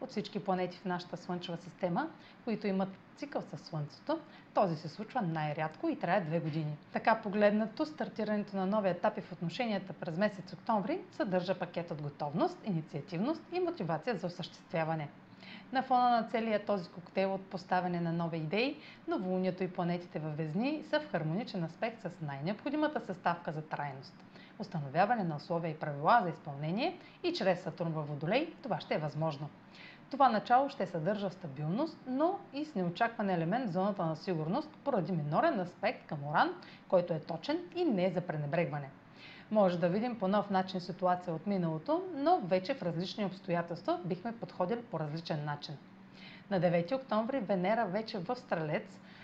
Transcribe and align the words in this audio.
От 0.00 0.10
всички 0.10 0.38
планети 0.38 0.76
в 0.78 0.84
нашата 0.84 1.16
Слънчева 1.16 1.56
система, 1.56 2.08
които 2.44 2.66
имат 2.66 2.88
цикъл 3.16 3.42
със 3.42 3.60
Слънцето, 3.60 4.18
този 4.54 4.76
се 4.76 4.88
случва 4.88 5.22
най-рядко 5.22 5.88
и 5.88 5.98
трае 5.98 6.20
две 6.20 6.40
години. 6.40 6.76
Така 6.92 7.14
погледнато, 7.14 7.86
стартирането 7.86 8.56
на 8.56 8.66
нови 8.66 8.88
етапи 8.88 9.20
в 9.20 9.32
отношенията 9.32 9.92
през 9.92 10.16
месец 10.16 10.52
октомври 10.52 11.00
съдържа 11.10 11.58
пакет 11.58 11.90
от 11.90 12.02
готовност, 12.02 12.58
инициативност 12.64 13.42
и 13.52 13.60
мотивация 13.60 14.16
за 14.16 14.26
осъществяване. 14.26 15.08
На 15.72 15.82
фона 15.82 16.10
на 16.10 16.22
целия 16.22 16.64
този 16.64 16.88
коктейл 16.88 17.34
от 17.34 17.46
поставяне 17.46 18.00
на 18.00 18.12
нови 18.12 18.36
идеи, 18.38 18.76
новолунието 19.08 19.64
и 19.64 19.68
планетите 19.72 20.18
във 20.18 20.36
Везни 20.36 20.82
са 20.90 21.00
в 21.00 21.10
хармоничен 21.10 21.64
аспект 21.64 22.02
с 22.02 22.10
най-необходимата 22.22 23.00
съставка 23.00 23.52
за 23.52 23.62
трайност. 23.62 24.14
Установяване 24.58 25.24
на 25.24 25.36
условия 25.36 25.70
и 25.70 25.78
правила 25.78 26.20
за 26.22 26.28
изпълнение 26.28 26.98
и 27.22 27.32
чрез 27.32 27.62
Сатурн 27.62 27.92
във 27.92 28.08
Водолей 28.08 28.54
това 28.62 28.80
ще 28.80 28.94
е 28.94 28.98
възможно. 28.98 29.48
Това 30.10 30.28
начало 30.28 30.68
ще 30.68 30.86
съдържа 30.86 31.30
стабилност, 31.30 31.98
но 32.06 32.38
и 32.52 32.64
с 32.64 32.74
неочакван 32.74 33.30
елемент 33.30 33.68
в 33.70 33.72
зоната 33.72 34.06
на 34.06 34.16
сигурност 34.16 34.70
поради 34.84 35.12
минорен 35.12 35.60
аспект 35.60 36.06
към 36.06 36.26
Оран, 36.26 36.50
който 36.88 37.12
е 37.12 37.20
точен 37.20 37.58
и 37.76 37.84
не 37.84 38.10
за 38.10 38.20
пренебрегване. 38.20 38.90
Може 39.50 39.78
да 39.78 39.88
видим 39.88 40.18
по 40.18 40.28
нов 40.28 40.50
начин 40.50 40.80
ситуация 40.80 41.34
от 41.34 41.46
миналото, 41.46 42.02
но 42.14 42.40
вече 42.40 42.74
в 42.74 42.82
различни 42.82 43.24
обстоятелства 43.24 44.00
бихме 44.04 44.32
подходили 44.32 44.82
по 44.82 45.00
различен 45.00 45.44
начин. 45.44 45.76
На 46.50 46.60
9 46.60 46.94
октомври 46.94 47.40
Венера 47.40 47.86
вече 47.86 48.18
в 48.18 48.36
Стрелец 48.36 48.98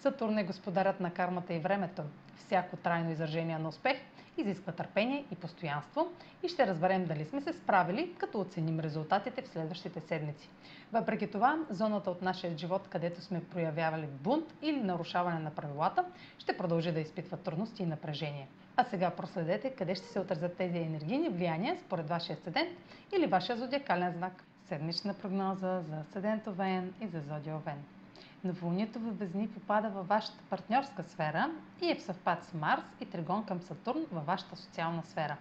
Сатурн 0.00 0.38
е 0.38 0.44
господарят 0.44 1.00
на 1.00 1.10
кармата 1.10 1.54
и 1.54 1.58
времето. 1.58 2.02
Всяко 2.36 2.76
трайно 2.76 3.10
изражение 3.10 3.58
на 3.58 3.68
успех 3.68 3.96
изисква 4.36 4.72
търпение 4.72 5.24
и 5.32 5.34
постоянство 5.34 6.08
и 6.42 6.48
ще 6.48 6.66
разберем 6.66 7.04
дали 7.04 7.24
сме 7.24 7.40
се 7.40 7.52
справили, 7.52 8.14
като 8.18 8.40
оценим 8.40 8.80
резултатите 8.80 9.42
в 9.42 9.48
следващите 9.48 10.00
седмици. 10.00 10.48
Въпреки 10.92 11.30
това, 11.30 11.58
зоната 11.70 12.10
от 12.10 12.22
нашия 12.22 12.58
живот, 12.58 12.88
където 12.88 13.20
сме 13.20 13.44
проявявали 13.44 14.06
бунт 14.06 14.54
или 14.62 14.80
нарушаване 14.80 15.38
на 15.38 15.50
правилата, 15.50 16.04
ще 16.38 16.56
продължи 16.56 16.92
да 16.92 17.00
изпитва 17.00 17.36
трудности 17.36 17.82
и 17.82 17.86
напрежение. 17.86 18.48
А 18.76 18.84
сега 18.84 19.10
проследете 19.10 19.70
къде 19.70 19.94
ще 19.94 20.06
се 20.06 20.20
отразят 20.20 20.56
тези 20.56 20.78
енергийни 20.78 21.28
влияния 21.28 21.76
според 21.86 22.08
вашия 22.08 22.36
седент 22.36 22.78
или 23.16 23.26
вашия 23.26 23.56
зодиакален 23.56 24.12
знак. 24.12 24.44
Седмична 24.68 25.14
прогноза 25.14 25.82
за 25.82 26.04
Овен 26.46 26.94
и 27.00 27.06
за 27.06 27.20
зодия 27.20 27.56
Овен. 27.56 27.95
Новолунието 28.46 29.00
във 29.00 29.18
Везни 29.18 29.48
попада 29.48 29.88
във 29.88 30.08
вашата 30.08 30.42
партньорска 30.50 31.02
сфера 31.02 31.50
и 31.82 31.90
е 31.90 31.94
в 31.94 32.02
съвпад 32.02 32.44
с 32.44 32.54
Марс 32.54 32.82
и 33.00 33.06
Тригон 33.06 33.44
към 33.44 33.60
Сатурн 33.60 34.06
във 34.12 34.26
вашата 34.26 34.56
социална 34.56 35.02
сфера. 35.02 35.36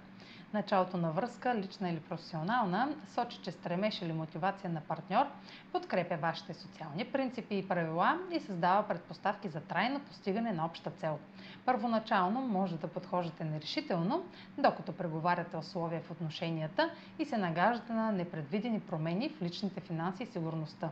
Началото 0.53 0.97
на 0.97 1.11
връзка, 1.11 1.55
лична 1.55 1.89
или 1.89 1.99
професионална, 1.99 2.89
сочи, 3.07 3.39
че 3.43 3.51
стремеж 3.51 4.01
или 4.01 4.13
мотивация 4.13 4.69
на 4.69 4.81
партньор 4.81 5.25
подкрепя 5.71 6.17
вашите 6.17 6.53
социални 6.53 7.05
принципи 7.05 7.55
и 7.55 7.67
правила 7.67 8.19
и 8.31 8.39
създава 8.39 8.87
предпоставки 8.87 9.49
за 9.49 9.61
трайно 9.61 9.99
постигане 9.99 10.53
на 10.53 10.65
обща 10.65 10.91
цел. 10.91 11.19
Първоначално 11.65 12.41
може 12.41 12.77
да 12.77 12.87
подхождате 12.87 13.43
нерешително, 13.43 14.23
докато 14.57 14.91
преговаряте 14.91 15.57
условия 15.57 16.01
в 16.01 16.11
отношенията 16.11 16.89
и 17.19 17.25
се 17.25 17.37
нагаждате 17.37 17.93
на 17.93 18.11
непредвидени 18.11 18.79
промени 18.79 19.29
в 19.29 19.41
личните 19.41 19.81
финанси 19.81 20.23
и 20.23 20.25
сигурността. 20.25 20.89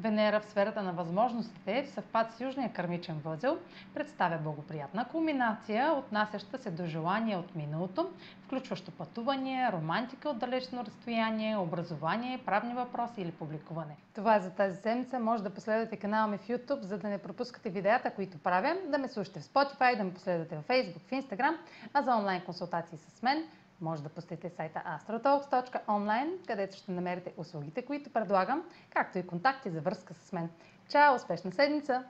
Венера 0.00 0.40
в 0.40 0.44
сферата 0.44 0.82
на 0.82 0.92
възможностите 0.92 1.82
в 1.82 1.88
съвпад 1.88 2.32
с 2.32 2.40
южния 2.40 2.72
кармичен 2.72 3.18
възел 3.24 3.58
представя 3.94 4.38
благоприятна 4.38 5.08
кулминация, 5.08 5.92
отнасяща 5.92 6.58
се 6.58 6.70
до 6.70 6.86
желания 6.86 7.38
от 7.38 7.54
миналото, 7.54 8.10
включващо 8.52 8.90
пътуване, 8.90 9.72
романтика 9.72 10.28
от 10.28 10.38
далечно 10.38 10.84
разстояние, 10.84 11.56
образование, 11.56 12.42
правни 12.46 12.74
въпроси 12.74 13.20
или 13.20 13.32
публикуване. 13.32 13.96
Това 14.14 14.36
е 14.36 14.40
за 14.40 14.50
тази 14.50 14.76
седмица. 14.76 15.18
Може 15.18 15.42
да 15.42 15.50
последвате 15.50 15.96
канала 15.96 16.28
ми 16.28 16.38
в 16.38 16.48
YouTube, 16.48 16.80
за 16.80 16.98
да 16.98 17.08
не 17.08 17.18
пропускате 17.18 17.70
видеята, 17.70 18.10
които 18.14 18.38
правя, 18.38 18.76
да 18.88 18.98
ме 18.98 19.08
слушате 19.08 19.40
в 19.40 19.44
Spotify, 19.44 19.96
да 19.96 20.04
ме 20.04 20.14
последвате 20.14 20.56
в 20.56 20.62
Facebook, 20.68 21.00
в 21.00 21.10
Instagram, 21.10 21.56
а 21.92 22.02
за 22.02 22.16
онлайн 22.16 22.44
консултации 22.44 22.98
с 22.98 23.22
мен– 23.22 23.44
може 23.80 24.02
да 24.02 24.08
посетите 24.08 24.50
сайта 24.50 24.82
astrotalks.online, 24.86 26.46
където 26.46 26.76
ще 26.76 26.92
намерите 26.92 27.32
услугите, 27.36 27.82
които 27.82 28.12
предлагам, 28.12 28.62
както 28.90 29.18
и 29.18 29.26
контакти 29.26 29.70
за 29.70 29.80
връзка 29.80 30.14
с 30.14 30.32
мен. 30.32 30.50
Чао! 30.88 31.14
Успешна 31.14 31.52
седмица! 31.52 32.04